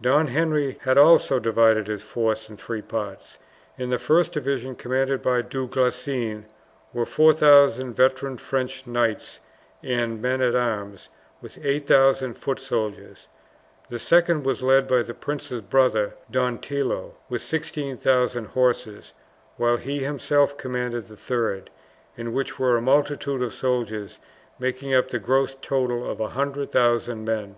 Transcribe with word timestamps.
Don 0.00 0.28
Henry 0.28 0.78
had 0.82 0.96
also 0.98 1.40
divided 1.40 1.88
his 1.88 2.00
force 2.00 2.48
in 2.48 2.56
three 2.56 2.80
parts. 2.80 3.38
In 3.76 3.90
the 3.90 3.98
first 3.98 4.30
division, 4.30 4.76
commanded 4.76 5.20
by 5.20 5.42
Du 5.42 5.66
Guesclin, 5.66 6.44
were 6.92 7.04
4000 7.04 7.92
veteran 7.94 8.36
French 8.38 8.86
knights 8.86 9.40
and 9.82 10.22
men 10.22 10.40
at 10.42 10.54
arms 10.54 11.08
with 11.42 11.58
8000 11.60 12.34
foot 12.34 12.60
soldiers; 12.60 13.26
the 13.88 13.98
second 13.98 14.44
was 14.44 14.62
led 14.62 14.86
by 14.86 15.02
the 15.02 15.12
prince's 15.12 15.60
brother, 15.60 16.14
Don 16.30 16.58
Tillo, 16.58 17.16
with 17.28 17.42
16,000 17.42 18.44
horse; 18.44 19.12
while 19.56 19.76
he 19.76 20.04
himself 20.04 20.56
commanded 20.56 21.08
the 21.08 21.16
third, 21.16 21.68
in 22.16 22.32
which 22.32 22.60
were 22.60 22.76
a 22.76 22.80
multitude 22.80 23.42
of 23.42 23.52
soldiers, 23.52 24.20
making 24.56 24.94
up 24.94 25.08
the 25.08 25.18
gross 25.18 25.56
total 25.60 26.08
of 26.08 26.20
100,000 26.20 27.24
men. 27.24 27.56